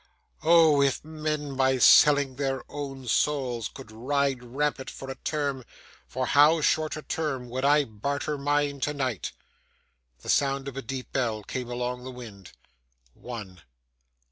Oh! 0.41 0.81
if 0.81 1.05
men 1.05 1.55
by 1.55 1.77
selling 1.77 2.35
their 2.37 2.63
own 2.67 3.07
souls 3.07 3.67
could 3.71 3.91
ride 3.91 4.43
rampant 4.43 4.89
for 4.89 5.11
a 5.11 5.15
term, 5.15 5.63
for 6.07 6.25
how 6.25 6.59
short 6.59 6.97
a 6.97 7.03
term 7.03 7.49
would 7.49 7.63
I 7.63 7.83
barter 7.83 8.35
mine 8.39 8.79
tonight!' 8.79 9.31
The 10.23 10.29
sound 10.29 10.67
of 10.67 10.75
a 10.75 10.81
deep 10.81 11.11
bell 11.13 11.43
came 11.43 11.69
along 11.69 12.03
the 12.03 12.09
wind. 12.11 12.51
One. 13.13 13.61